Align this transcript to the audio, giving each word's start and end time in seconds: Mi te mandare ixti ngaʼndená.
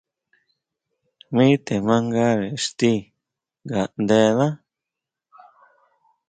Mi 1.33 1.47
te 1.65 1.73
mandare 1.87 2.45
ixti 2.57 2.91
ngaʼndená. 3.67 4.47